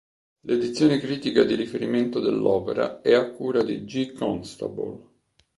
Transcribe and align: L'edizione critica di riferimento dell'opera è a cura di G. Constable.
L'edizione 0.47 0.97
critica 0.97 1.43
di 1.43 1.53
riferimento 1.53 2.19
dell'opera 2.19 3.01
è 3.03 3.13
a 3.13 3.29
cura 3.29 3.61
di 3.61 3.85
G. 3.85 4.13
Constable. 4.13 4.97